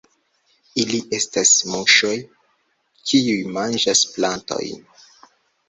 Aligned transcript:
Ili 0.83 1.01
estas 1.17 1.51
muŝoj, 1.73 2.15
kiuj 3.11 3.39
manĝas 3.61 4.05
plantojn. 4.17 4.85